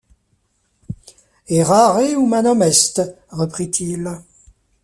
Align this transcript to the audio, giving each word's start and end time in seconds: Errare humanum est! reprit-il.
Errare 1.47 2.15
humanum 2.17 2.63
est! 2.63 2.99
reprit-il. 3.29 4.23